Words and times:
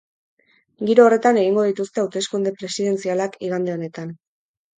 Giro 0.89 1.03
horretan 1.09 1.39
egingo 1.41 1.65
dituzte 1.67 2.01
hauteskunde 2.05 2.55
presidentzialak 2.63 3.37
igande 3.51 3.77
honetan. 3.77 4.13